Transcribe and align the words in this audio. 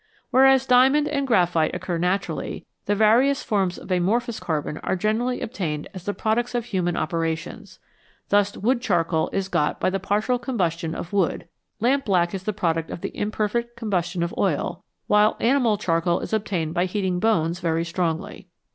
Whereas 0.31 0.65
diamond 0.65 1.07
and 1.07 1.27
graphite 1.27 1.75
occur 1.75 1.99
naturally, 1.99 2.65
the 2.87 2.95
various 2.95 3.43
forms 3.43 3.77
of 3.77 3.91
amorphous 3.91 4.39
carbon 4.39 4.79
are 4.79 4.95
generally 4.95 5.43
ob 5.43 5.51
tained 5.51 5.85
as 5.93 6.05
the 6.05 6.13
products 6.15 6.55
of 6.55 6.65
human 6.65 6.97
operations. 6.97 7.77
Thus 8.29 8.57
wood 8.57 8.81
charcoal 8.81 9.29
is 9.31 9.47
got 9.47 9.79
by 9.79 9.91
the 9.91 9.99
partial 9.99 10.39
combustion 10.39 10.95
of 10.95 11.13
wood, 11.13 11.47
lamp 11.79 12.05
black 12.05 12.33
is 12.33 12.41
the 12.45 12.51
product 12.51 12.89
of 12.89 13.01
the 13.01 13.15
imperfect 13.15 13.77
combustion 13.77 14.23
of 14.23 14.33
oil, 14.39 14.83
while 15.05 15.37
animal 15.39 15.77
charcoal 15.77 16.19
is 16.21 16.33
obtained 16.33 16.73
by 16.73 16.85
heating 16.85 17.19
bones 17.19 17.59
very 17.59 17.85
strongly. 17.85 18.47